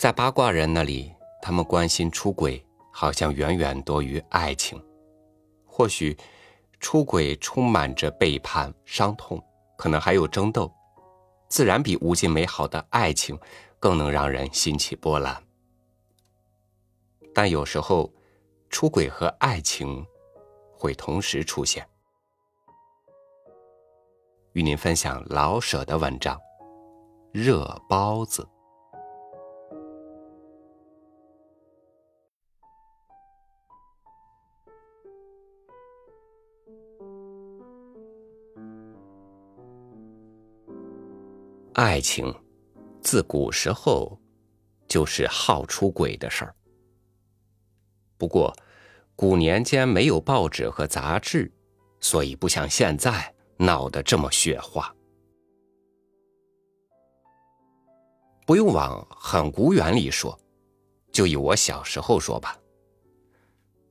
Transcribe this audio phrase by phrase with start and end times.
[0.00, 4.82] 在八卦人那里，他们关心出轨，好像远远多于爱情。
[5.66, 6.16] 或许，
[6.78, 9.38] 出轨充满着背叛、伤痛，
[9.76, 10.72] 可能还有争斗，
[11.50, 13.38] 自然比无尽美好的爱情
[13.78, 15.36] 更能让人心起波澜。
[17.34, 18.10] 但有时候，
[18.70, 20.02] 出轨和爱情
[20.72, 21.86] 会同时出现。
[24.54, 26.34] 与您分享老舍的文章
[27.32, 28.42] 《热包子》。
[41.74, 42.34] 爱情，
[43.02, 44.18] 自古时候
[44.88, 46.54] 就是好出轨的事儿。
[48.18, 48.54] 不过，
[49.16, 51.52] 古年间没有报纸和杂志，
[52.00, 53.34] 所以不像现在。
[53.62, 54.96] 闹得这么血化，
[58.46, 60.40] 不用往很古远里说，
[61.12, 62.56] 就以我小时候说吧。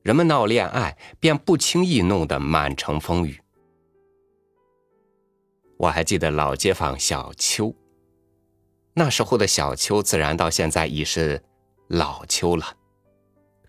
[0.00, 3.38] 人们闹恋爱，便不轻易弄得满城风雨。
[5.78, 7.74] 我还记得老街坊小邱，
[8.94, 11.42] 那时候的小邱，自然到现在已是
[11.86, 12.76] 老邱了。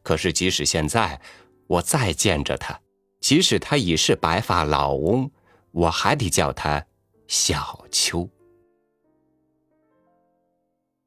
[0.01, 1.21] 可是即使现在
[1.67, 2.81] 我再见着他，
[3.19, 5.31] 即使他已是白发老翁。
[5.71, 6.83] 我还得叫他
[7.27, 8.27] 小秋，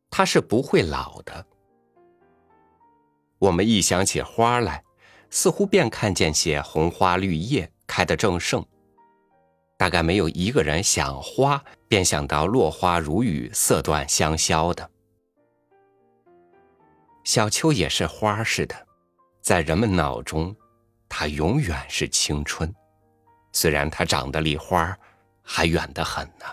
[0.09, 1.45] 他是不会老的。
[3.41, 4.85] 我们一想起花来，
[5.31, 8.65] 似乎便看见些红花绿叶开得正盛。
[9.83, 14.89] 大概没有一个人想花，便想到落花如雨、色断香消的。
[17.25, 18.77] 小秋也是花似的，
[19.41, 20.55] 在人们脑中，
[21.09, 22.73] 它永远是青春。
[23.51, 24.97] 虽然它长得离花
[25.43, 26.47] 还远得很呢。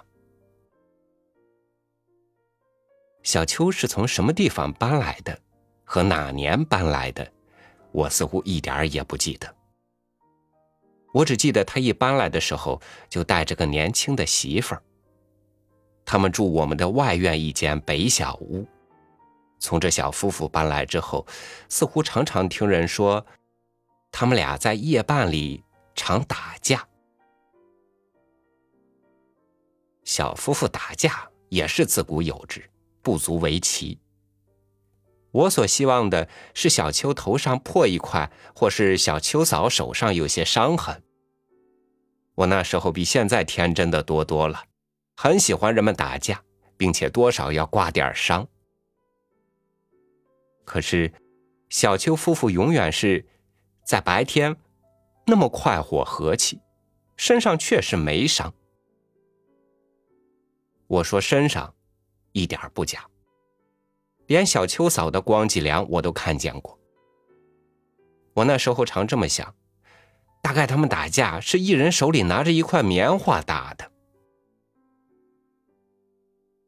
[3.22, 5.40] 小秋是从什么地方搬来的，
[5.84, 7.32] 和哪年搬来的，
[7.92, 9.59] 我似乎一点也不记得。
[11.12, 14.84] 我只记得他一搬来的时候就带着个年轻的媳妇儿。
[16.06, 18.68] 他们住我们的外院一间北小屋。
[19.60, 21.26] 从这小夫妇搬来之后，
[21.68, 23.26] 似乎常常听人说，
[24.12, 25.64] 他们俩在夜半里
[25.96, 26.88] 常打架。
[30.04, 32.64] 小夫妇打架也是自古有之，
[33.02, 34.00] 不足为奇。
[35.32, 41.04] 我所希望的是小秋头上破一块，或是小秋嫂手上有些伤痕。
[42.36, 44.64] 我那时候比现在天真的多多了，
[45.16, 46.42] 很喜欢人们打架，
[46.78, 48.48] 并且多少要挂点伤。
[50.66, 51.12] 可是，
[51.70, 53.26] 小秋夫妇永远是
[53.84, 54.56] 在白天
[55.26, 56.60] 那么快活和气，
[57.18, 58.54] 身上却是没伤。
[60.88, 61.76] 我说身上
[62.32, 63.06] 一点不假，
[64.30, 66.78] 连小秋嫂的光脊梁我都看见过。
[68.36, 69.56] 我那时候常这么想，
[70.44, 73.92] 大概他们打架是一人手里拿着一块棉花打的。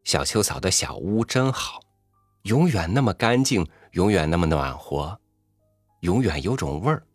[0.04, 1.82] 小秋嫂的小屋真好，
[2.44, 5.22] 永远那么干净，永远那么暖和，
[6.00, 7.06] 永远有种味儿，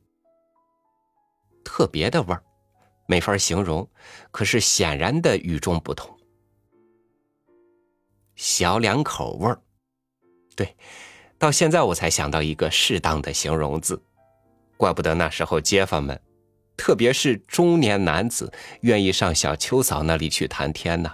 [1.64, 2.40] 特别的味儿，
[3.08, 3.90] 没法形容，
[4.30, 6.16] 可是显然的与众不同。
[8.36, 9.60] 小两口味儿，
[10.56, 10.74] 对，
[11.38, 14.02] 到现在我才想到一个适当的形容字，
[14.78, 16.18] 怪不得那时候街坊们，
[16.76, 18.50] 特别是中年男子，
[18.80, 21.12] 愿意上小秋嫂那里去谈天呢。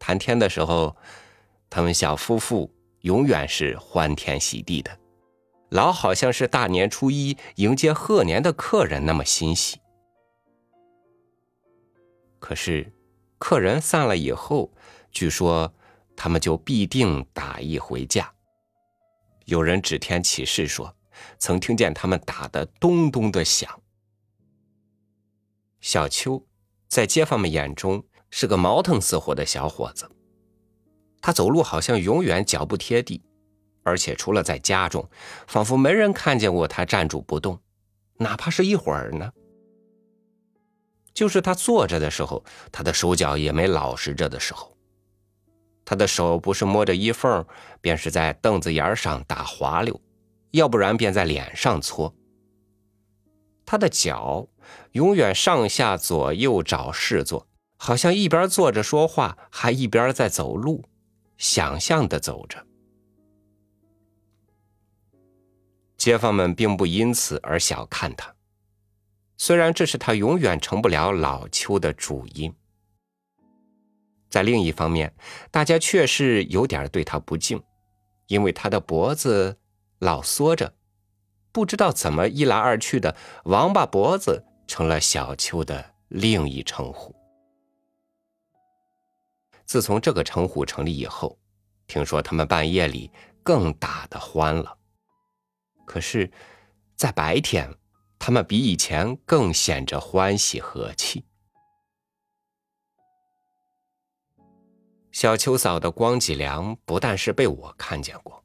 [0.00, 0.96] 谈天的时候，
[1.70, 2.70] 他们小夫妇
[3.02, 4.98] 永远是欢天喜地的，
[5.70, 9.78] 老好像是大年初一迎接贺年的客人那么欣喜。
[12.40, 12.92] 可是，
[13.38, 14.72] 客人散了以后。
[15.10, 15.72] 据说，
[16.16, 18.32] 他们就必定打一回架。
[19.44, 20.96] 有人指天起誓说，
[21.38, 23.80] 曾听见他们打得咚咚的响。
[25.80, 26.46] 小秋
[26.88, 30.10] 在街坊们眼中是个毛腾死火的小伙子，
[31.20, 33.22] 他走路好像永远脚不贴地，
[33.82, 35.08] 而且除了在家中，
[35.46, 37.60] 仿佛没人看见过他站住不动，
[38.16, 39.30] 哪怕是一会儿呢。
[41.12, 44.73] 就是他坐着的时候，他的手脚也没老实着的时候。
[45.84, 47.46] 他的手不是摸着衣缝，
[47.80, 50.00] 便是在凳子沿上打滑溜，
[50.52, 52.14] 要不然便在脸上搓。
[53.66, 54.48] 他的脚
[54.92, 57.46] 永远上下左右找事做，
[57.76, 60.84] 好像一边坐着说话，还一边在走路，
[61.36, 62.64] 想象的走着。
[65.96, 68.34] 街坊们并不因此而小看他，
[69.38, 72.54] 虽然这是他永远成不了老邱的主因。
[74.34, 75.14] 在另一方面，
[75.52, 77.62] 大家确实有点对他不敬，
[78.26, 79.60] 因为他的脖子
[80.00, 80.74] 老缩着，
[81.52, 83.14] 不知道怎么一来二去的，
[83.44, 87.14] 王八脖子成了小秋的另一称呼。
[89.64, 91.38] 自从这个称呼成立以后，
[91.86, 93.12] 听说他们半夜里
[93.44, 94.76] 更打得欢了。
[95.86, 96.28] 可是，
[96.96, 97.72] 在白天，
[98.18, 101.24] 他们比以前更显着欢喜和气。
[105.14, 108.44] 小秋嫂的光脊梁不但是被我看见过，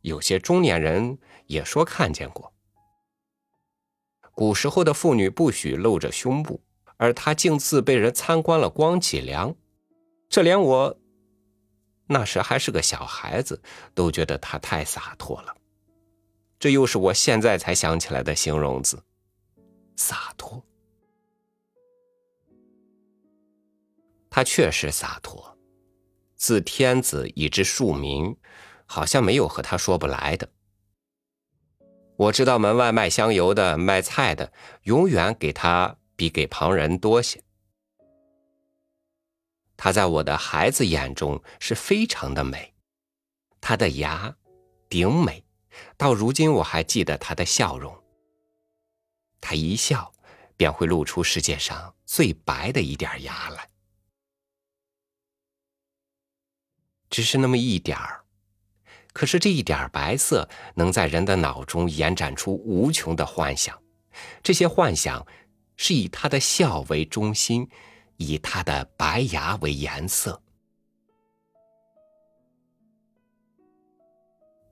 [0.00, 2.54] 有些中年人也说看见过。
[4.32, 6.62] 古时候的妇女不许露着胸部，
[6.96, 9.54] 而她竟自被人参观了光脊梁，
[10.30, 10.98] 这连我
[12.06, 13.60] 那时还是个小孩子
[13.94, 15.54] 都觉得她太洒脱了。
[16.58, 18.98] 这又是我现在才想起来的形容词，
[19.96, 20.64] 洒脱。
[24.30, 25.52] 她确实洒脱。
[26.36, 28.36] 自天子以至庶民，
[28.84, 30.50] 好像没有和他说不来的。
[32.16, 34.52] 我知道门外卖香油的、卖菜的，
[34.82, 37.42] 永远给他比给旁人多些。
[39.76, 42.74] 他在我的孩子眼中是非常的美，
[43.60, 44.36] 他的牙
[44.88, 45.44] 顶美，
[45.96, 48.02] 到如今我还记得他的笑容。
[49.40, 50.12] 他一笑，
[50.56, 53.68] 便会露出世界上最白的一点牙来。
[57.16, 58.20] 只是那么一点儿，
[59.14, 63.74] 可是这一点白色能在人的脑中延展出无穷的幻想，
[64.42, 65.26] 这些幻想
[65.78, 67.66] 是以他的笑为中心，
[68.18, 70.42] 以他的白牙为颜色。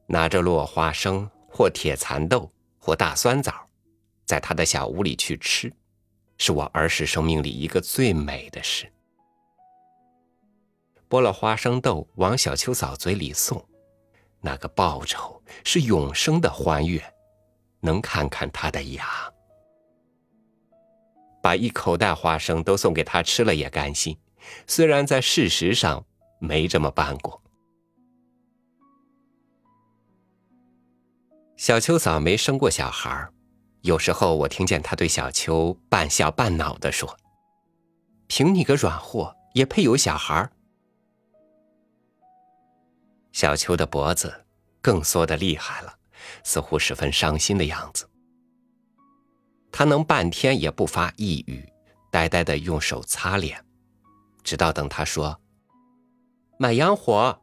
[0.07, 3.55] 拿着落花生或铁蚕豆或大酸枣，
[4.27, 5.73] 在他的小屋里去吃，
[6.37, 8.93] 是我儿时生命里一个最美的事。
[11.15, 13.65] 剥了花生豆往小秋嫂嘴里送，
[14.41, 17.01] 那个报酬是永生的欢悦，
[17.79, 19.33] 能看看她的牙。
[21.41, 24.19] 把一口袋花生都送给她吃了也甘心，
[24.67, 26.05] 虽然在事实上
[26.41, 27.41] 没这么办过。
[31.57, 33.31] 小秋嫂没生过小孩
[33.83, 37.17] 有时候我听见她对小秋半笑半恼的说
[38.27, 40.51] ：“凭你个软货，也配有小孩
[43.35, 44.47] 小秋的脖子
[44.81, 45.99] 更缩得厉害了，
[46.45, 48.09] 似乎十分伤心的样子。
[49.73, 51.69] 他能半天也不发一语，
[52.13, 53.67] 呆呆的用手擦脸，
[54.45, 55.41] 直到等他说
[56.61, 57.43] “买洋火”，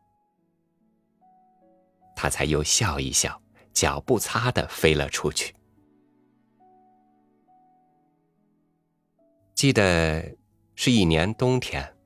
[2.15, 3.41] 他才又笑一笑，
[3.73, 5.53] 脚不擦的飞了出去。
[9.53, 10.37] 记得
[10.73, 11.97] 是一年冬天，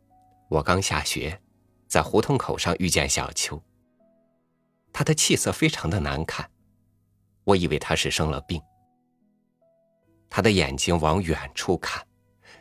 [0.49, 1.39] 我刚下学，
[1.87, 3.61] 在胡同口上遇见小秋。
[4.97, 6.49] 他的气色非常的难看，
[7.43, 8.61] 我以为他是生了病。
[10.29, 12.07] 他的眼睛往远处看，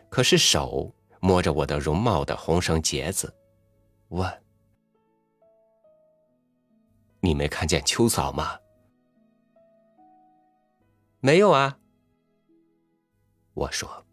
[0.09, 3.33] 可是手摸着我的绒帽的红绳结子，
[4.09, 4.29] 问
[7.23, 8.59] ：“你没看见秋嫂吗
[11.23, 11.79] ？”“没有啊。”
[13.55, 14.05] 我说：“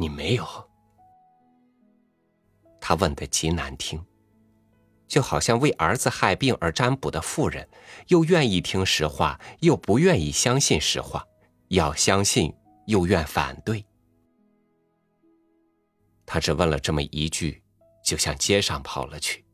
[0.00, 0.46] 你没有。”
[2.80, 4.02] 他问的极难听。
[5.08, 7.66] 就好像为儿子害病而占卜的妇人，
[8.08, 11.22] 又愿意听实话，又不愿意相信实话；
[11.68, 12.54] 要相信，
[12.86, 13.84] 又愿反对。
[16.26, 17.62] 他只问了这么一句，
[18.04, 19.44] 就向街上跑了去。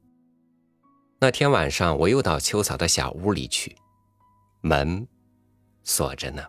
[1.20, 3.76] 那天晚上，我又到秋嫂的小屋里去，
[4.60, 5.06] 门
[5.84, 6.44] 锁着呢。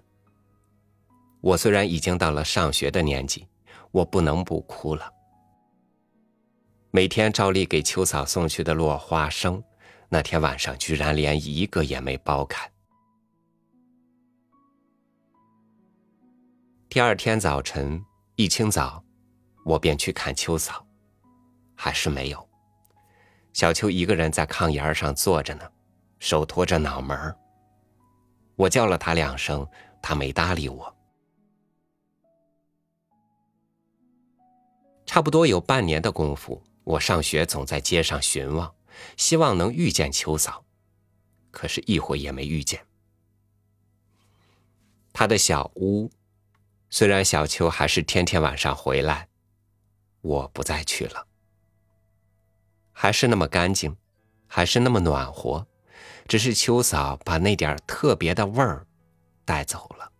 [1.41, 3.47] 我虽然已经到了上学的年纪，
[3.91, 5.14] 我不能不哭了。
[6.95, 9.61] 每天照例给秋嫂送去的落花生，
[10.07, 12.71] 那天晚上居然连一个也没剥开。
[16.87, 18.01] 第二天早晨
[18.37, 19.03] 一清早，
[19.65, 20.87] 我便去看秋嫂，
[21.75, 22.49] 还是没有。
[23.51, 25.69] 小秋一个人在炕沿上坐着呢，
[26.19, 27.35] 手托着脑门
[28.55, 29.67] 我叫了他两声，
[30.01, 30.95] 他没搭理我。
[35.05, 36.63] 差不多有半年的功夫。
[36.85, 38.73] 我上学总在街上寻望，
[39.17, 40.63] 希望能遇见秋嫂，
[41.49, 42.85] 可是，一回也没遇见。
[45.11, 46.11] 他的小屋，
[46.91, 49.27] 虽然小秋还是天天晚上回来，
[50.21, 51.25] 我不再去了，
[52.91, 53.97] 还是那么干净，
[54.45, 55.65] 还是那么暖和，
[56.27, 58.85] 只是秋嫂把那点特别的味儿
[59.43, 60.11] 带走了。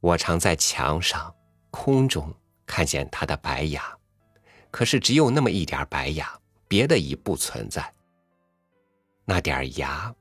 [0.00, 1.36] 我常在墙上、
[1.70, 2.34] 空中。
[2.66, 3.82] 看见他的白牙，
[4.70, 7.92] 可是只有那么一点白牙，别的已不存在。
[9.24, 10.14] 那点牙，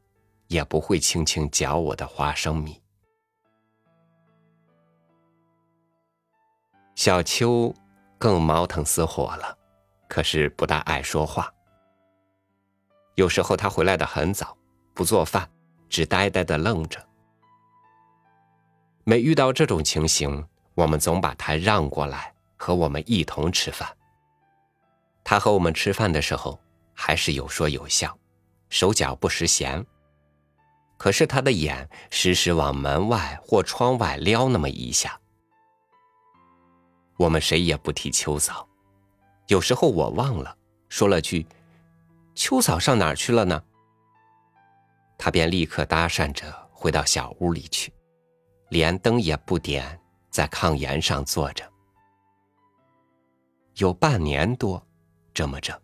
[0.47, 2.81] 也不会轻轻嚼我的花生米。
[6.95, 7.73] 小秋
[8.17, 9.57] 更毛腾死火了，
[10.07, 11.51] 可是不大爱说话。
[13.15, 14.57] 有时候他回来的很早，
[14.93, 15.49] 不做饭，
[15.89, 17.05] 只呆呆的愣着。
[19.03, 22.32] 每遇到这种情形，我们总把他让过来
[22.63, 23.85] 和我们一同吃饭。
[25.21, 26.57] 他和我们吃饭的时候，
[26.93, 28.17] 还是有说有笑，
[28.69, 29.85] 手脚不时闲。
[30.97, 35.19] 可是他的眼时时往门外或窗外撩那么一下。
[37.17, 38.65] 我们谁也不提秋嫂，
[39.47, 41.45] 有时候我忘了，说了句
[42.33, 43.61] ：“秋嫂上哪儿去了呢？”
[45.19, 47.91] 他便立刻搭讪着回到小屋里去，
[48.69, 51.72] 连灯也不点，在炕沿上坐着。
[53.75, 54.85] 有半年多，
[55.33, 55.81] 这么着。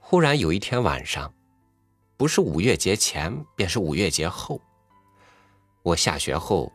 [0.00, 1.32] 忽然有一天晚上，
[2.16, 4.60] 不是五月节前，便是五月节后，
[5.82, 6.72] 我下学后。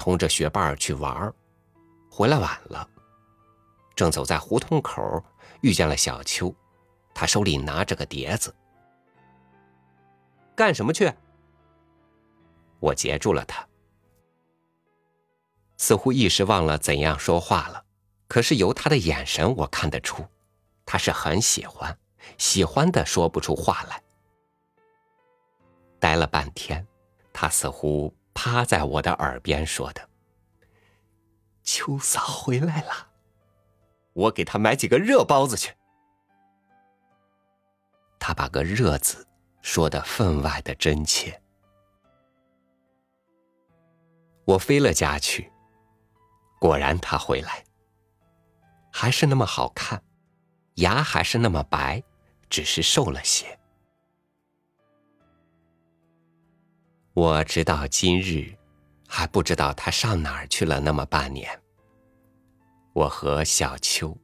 [0.00, 1.34] 同着学伴去玩，
[2.08, 2.88] 回来晚了，
[3.96, 5.20] 正走在胡同口，
[5.60, 6.54] 遇见了小秋，
[7.12, 8.54] 他手里拿着个碟子，
[10.54, 11.12] 干什么去？
[12.78, 13.67] 我截住了他，
[15.78, 17.84] 似乎一时忘了怎样说话了，
[18.28, 20.26] 可是由他的眼神我看得出，
[20.84, 21.98] 他是很喜欢，
[22.36, 24.02] 喜欢的说不出话来。
[25.98, 26.86] 待了半天，
[27.32, 28.14] 他似乎。
[28.40, 30.08] 趴在我的耳边说的
[31.64, 33.08] ：“秋嫂回来了，
[34.12, 35.74] 我给他买几个热包子去。”
[38.20, 39.26] 他把个“热”字
[39.60, 41.42] 说的分外的真切。
[44.44, 45.50] 我飞了家去，
[46.58, 47.64] 果然他回来，
[48.92, 50.02] 还是那么好看，
[50.74, 52.02] 牙还是那么白，
[52.50, 53.58] 只是瘦了些。
[57.14, 58.56] 我直到今日，
[59.08, 60.78] 还不知道他上哪儿去了。
[60.80, 61.60] 那么半年，
[62.92, 64.16] 我和小秋，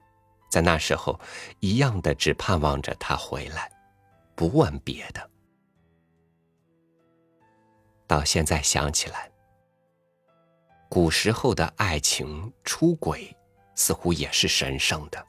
[0.48, 1.18] 在那时候
[1.60, 3.70] 一样的，只盼望着他回来，
[4.36, 5.30] 不问别的。
[8.06, 9.28] 到现在想起来，
[10.94, 13.36] 古时候的爱情出轨，
[13.74, 15.26] 似乎也是神圣的，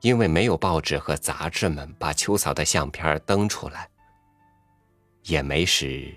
[0.00, 3.88] 因为没有报纸和杂志们把秋嫂的相片登出来。
[5.22, 6.12] 也没使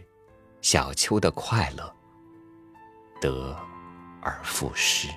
[0.62, 1.96] 小秋的快乐
[3.22, 3.56] 得
[4.20, 5.08] 而复失。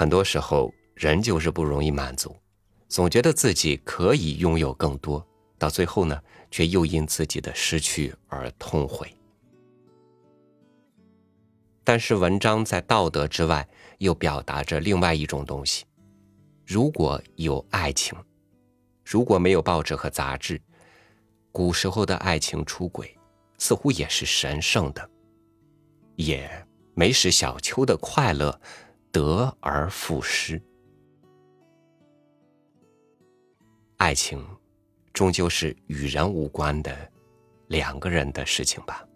[0.00, 0.72] 很多时候。
[0.94, 2.36] 人就是不容易满足，
[2.86, 5.26] 总觉得自己可以拥有更多，
[5.56, 9.10] 到最后呢，却又因自己的失去而痛悔。
[11.82, 13.66] 但是文章在道德之外，
[13.96, 15.86] 又表达着另外一种东西。
[16.66, 18.14] 如果有爱情，
[19.02, 20.60] 如果没有报纸和杂志，
[21.50, 23.16] 古时候的爱情出轨，
[23.56, 25.10] 似乎也是神圣的，
[26.16, 28.60] 也没使小秋的快乐
[29.12, 30.60] 得而复失。
[33.96, 34.44] 爱情，
[35.12, 36.96] 终究是与人无关的
[37.68, 39.06] 两个人的事情吧。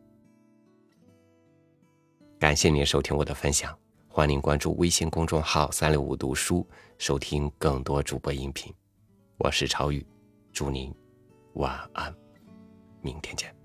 [2.38, 3.76] 感谢您收听我的分享，
[4.08, 6.66] 欢迎关注微信公众号“三六五读书”，
[6.98, 8.74] 收听更多主播音频。
[9.38, 10.06] 我是超宇，
[10.52, 10.94] 祝您
[11.54, 12.14] 晚安，
[13.00, 13.63] 明天见。